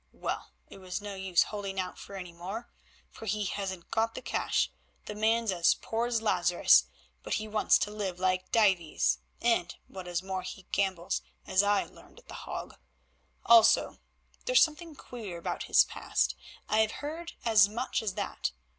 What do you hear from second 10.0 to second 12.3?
is more, he gambles, as I learned at